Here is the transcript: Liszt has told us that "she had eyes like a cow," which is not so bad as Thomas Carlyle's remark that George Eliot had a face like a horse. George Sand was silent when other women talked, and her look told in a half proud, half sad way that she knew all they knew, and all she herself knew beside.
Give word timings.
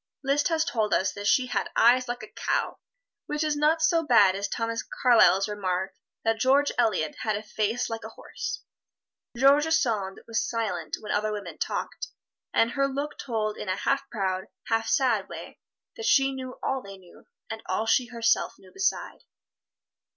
Liszt 0.23 0.47
has 0.47 0.65
told 0.65 0.95
us 0.95 1.11
that 1.13 1.27
"she 1.27 1.45
had 1.45 1.69
eyes 1.75 2.07
like 2.07 2.23
a 2.23 2.27
cow," 2.31 2.79
which 3.27 3.43
is 3.43 3.55
not 3.55 3.83
so 3.83 4.01
bad 4.01 4.35
as 4.35 4.47
Thomas 4.47 4.81
Carlyle's 4.81 5.47
remark 5.47 5.93
that 6.23 6.39
George 6.39 6.71
Eliot 6.75 7.17
had 7.19 7.37
a 7.37 7.43
face 7.43 7.87
like 7.87 8.03
a 8.03 8.09
horse. 8.09 8.63
George 9.37 9.67
Sand 9.71 10.21
was 10.27 10.43
silent 10.49 10.97
when 11.01 11.11
other 11.11 11.31
women 11.31 11.59
talked, 11.59 12.07
and 12.51 12.71
her 12.71 12.87
look 12.87 13.15
told 13.19 13.57
in 13.57 13.69
a 13.69 13.75
half 13.75 14.09
proud, 14.09 14.45
half 14.69 14.87
sad 14.87 15.29
way 15.29 15.59
that 15.95 16.07
she 16.07 16.31
knew 16.33 16.57
all 16.63 16.81
they 16.81 16.97
knew, 16.97 17.25
and 17.51 17.61
all 17.67 17.85
she 17.85 18.07
herself 18.07 18.55
knew 18.57 18.71
beside. 18.71 19.23